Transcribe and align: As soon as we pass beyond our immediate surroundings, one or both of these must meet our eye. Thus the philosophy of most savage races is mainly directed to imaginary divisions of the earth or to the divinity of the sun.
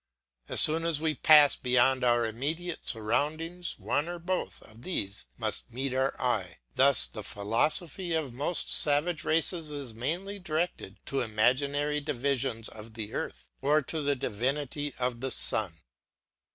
As 0.49 0.59
soon 0.59 0.83
as 0.83 0.99
we 0.99 1.13
pass 1.13 1.55
beyond 1.55 2.03
our 2.03 2.25
immediate 2.25 2.87
surroundings, 2.87 3.75
one 3.77 4.07
or 4.09 4.17
both 4.17 4.63
of 4.63 4.81
these 4.81 5.27
must 5.37 5.71
meet 5.71 5.93
our 5.93 6.19
eye. 6.19 6.57
Thus 6.73 7.05
the 7.05 7.21
philosophy 7.21 8.13
of 8.13 8.33
most 8.33 8.71
savage 8.71 9.23
races 9.23 9.69
is 9.69 9.93
mainly 9.93 10.39
directed 10.39 10.97
to 11.05 11.21
imaginary 11.21 12.01
divisions 12.01 12.67
of 12.67 12.95
the 12.95 13.13
earth 13.13 13.51
or 13.61 13.83
to 13.83 14.01
the 14.01 14.15
divinity 14.15 14.95
of 14.97 15.21
the 15.21 15.29
sun. 15.29 15.73